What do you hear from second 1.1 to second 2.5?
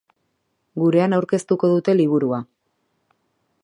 aurkeztuko dute liburua.